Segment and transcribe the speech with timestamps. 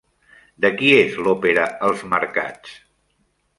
[0.65, 2.75] De qui és l'òpera Els marcats?